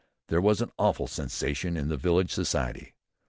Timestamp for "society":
2.33-2.95